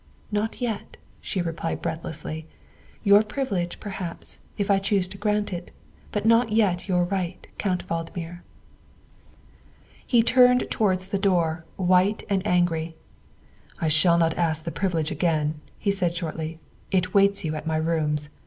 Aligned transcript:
"Not 0.31 0.59
yet," 0.61 0.97
she 1.19 1.43
replied 1.43 1.79
breathlessly," 1.79 2.47
your 3.03 3.21
privilege, 3.21 3.79
perhaps, 3.79 4.39
if 4.57 4.71
I 4.71 4.79
chose 4.79 5.07
to 5.09 5.17
grant 5.19 5.53
it, 5.53 5.69
but 6.11 6.25
not 6.25 6.51
yet 6.51 6.87
your 6.87 7.03
right, 7.03 7.45
Count 7.59 7.87
Valdmir." 7.87 8.41
He 10.03 10.23
turned 10.23 10.65
towards 10.71 11.05
the 11.09 11.19
door, 11.19 11.65
white 11.75 12.23
and 12.31 12.41
angry.' 12.47 12.95
I 13.79 13.89
shall 13.89 14.17
not 14.17 14.39
ask 14.39 14.63
the 14.63 14.71
privilege 14.71 15.11
again," 15.11 15.61
he 15.77 15.91
said 15.91 16.15
shortly," 16.15 16.57
it 16.89 17.13
waits 17.13 17.45
you 17.45 17.53
at 17.55 17.67
my 17.67 17.77
rooms. 17.77 18.29